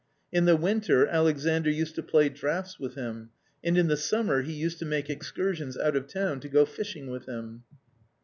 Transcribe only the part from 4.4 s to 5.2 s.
he used to make